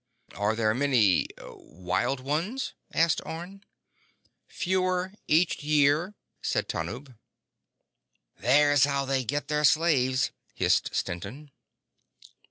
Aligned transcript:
"Are 0.33 0.55
there 0.55 0.73
many... 0.73 1.27
wild 1.39 2.21
ones?" 2.21 2.73
asked 2.91 3.21
Orne. 3.23 3.63
"Fewer 4.47 5.13
each 5.27 5.63
year," 5.63 6.15
said 6.41 6.67
Tanub. 6.67 7.15
"There's 8.39 8.85
how 8.85 9.05
they 9.05 9.23
get 9.23 9.47
their 9.47 9.63
slaves," 9.63 10.31
hissed 10.55 10.95
Stetson. 10.95 11.51